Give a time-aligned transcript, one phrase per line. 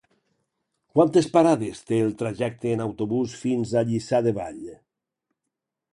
[0.95, 4.61] Quantes parades té el trajecte en autobús fins a Lliçà de Vall?